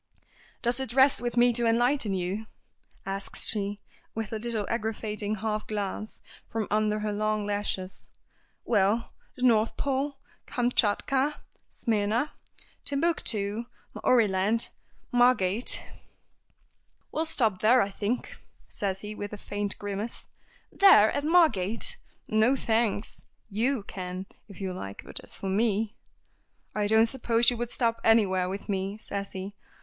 [0.63, 2.47] "Does it rest with me to enlighten you?"
[3.05, 3.79] asks she,
[4.15, 8.07] with a little aggravating half glance from under her long lashes;
[8.65, 10.17] "well the North Pole,
[10.47, 12.31] Kamtschatka, Smyrna,
[12.83, 14.69] Timbuctoo, Maoriland,
[15.11, 15.83] Margate"
[17.11, 18.37] "We'll stop there, I think,"
[18.67, 20.25] says he, with a faint grimace.
[20.71, 21.11] "There!
[21.11, 21.97] At Margate?
[22.27, 23.23] No, thanks.
[23.51, 25.95] You can, if you like, but as for me"
[26.73, 29.53] "I don't suppose you would stop anywhere with me," says he.